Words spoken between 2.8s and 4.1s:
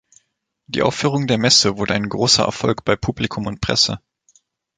bei Publikum und Presse.